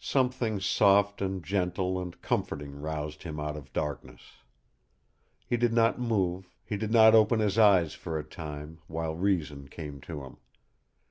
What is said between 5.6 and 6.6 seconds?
not move,